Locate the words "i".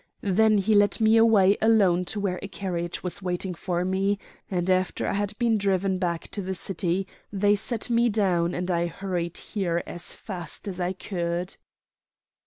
5.05-5.13, 8.71-8.87, 10.81-10.93